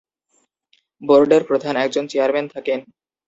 [1.01, 2.79] বোর্ডের প্রধান একজন চেয়ারম্যান থাকেন।